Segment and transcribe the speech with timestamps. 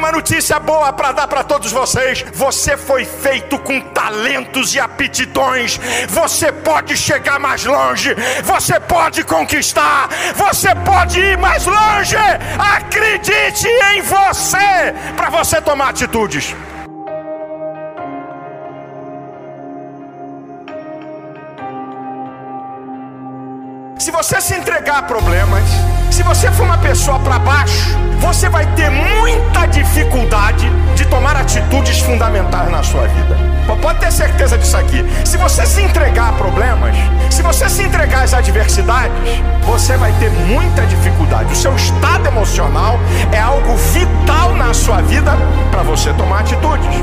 [0.00, 2.24] Uma notícia boa para dar para todos vocês.
[2.32, 5.78] Você foi feito com talentos e aptidões.
[6.08, 8.16] Você pode chegar mais longe.
[8.42, 10.08] Você pode conquistar.
[10.34, 12.16] Você pode ir mais longe.
[12.76, 16.56] Acredite em você para você tomar atitudes.
[23.98, 25.62] Se você se entregar a problemas,
[26.20, 32.00] se você for uma pessoa para baixo, você vai ter muita dificuldade de tomar atitudes
[32.00, 33.38] fundamentais na sua vida.
[33.80, 35.02] Pode ter certeza disso aqui.
[35.24, 36.94] Se você se entregar a problemas,
[37.30, 41.54] se você se entregar às adversidades, você vai ter muita dificuldade.
[41.54, 43.00] O seu estado emocional
[43.32, 45.32] é algo vital na sua vida
[45.70, 47.02] para você tomar atitudes.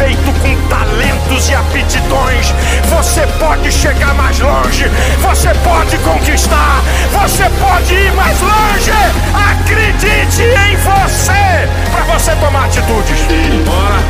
[0.00, 2.54] Feito com talentos e aptidões.
[2.88, 4.90] Você pode chegar mais longe.
[5.20, 6.82] Você pode conquistar.
[7.12, 8.90] Você pode ir mais longe.
[9.34, 13.20] Acredite em você para você tomar atitudes.
[13.66, 14.00] Bora!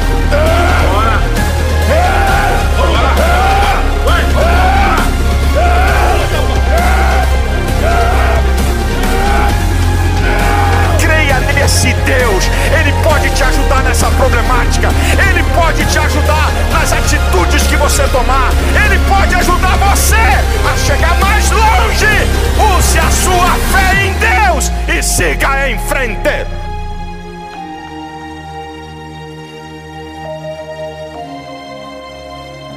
[0.93, 1.10] Bora!
[17.91, 18.53] Você tomar.
[18.85, 22.07] Ele pode ajudar você a chegar mais longe.
[22.79, 26.47] Use a sua fé em Deus e siga em frente.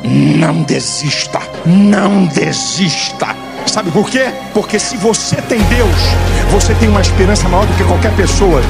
[0.03, 3.35] Não desista, não desista.
[3.67, 4.33] Sabe por quê?
[4.53, 5.95] Porque se você tem Deus,
[6.49, 8.61] você tem uma esperança maior do que qualquer pessoa.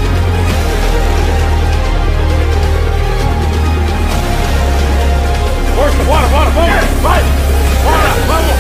[6.06, 6.70] Bora, bora, vamos!
[7.02, 7.22] Vai!
[7.84, 8.56] Bora, vamos!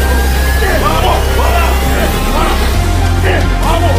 [0.81, 1.18] Vamos!
[1.38, 1.64] Bora!
[2.34, 2.54] Bora!
[3.64, 3.96] Vamos!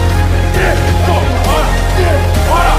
[1.06, 1.25] Bora!
[2.49, 2.75] Bora!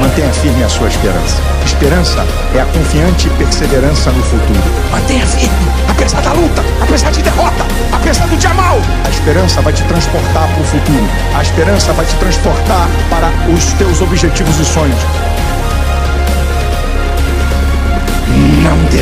[0.00, 1.40] Mantenha firme a sua esperança.
[1.64, 4.62] Esperança é a confiante perseverança no futuro.
[4.90, 8.78] Mantenha firme, apesar da luta, apesar de derrota, apesar do dia mal.
[9.06, 11.08] A esperança vai te transportar para o futuro.
[11.36, 14.98] A esperança vai te transportar para os teus objetivos e sonhos.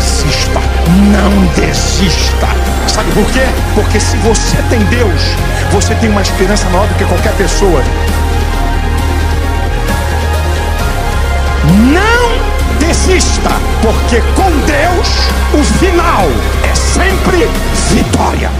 [0.00, 0.60] Desista,
[1.12, 2.48] não desista.
[2.86, 3.44] Sabe por quê?
[3.74, 5.20] Porque se você tem Deus,
[5.70, 7.82] você tem uma esperança maior do que qualquer pessoa.
[11.92, 13.50] Não desista,
[13.82, 15.08] porque com Deus
[15.52, 16.26] o final
[16.64, 17.46] é sempre
[17.90, 18.59] vitória.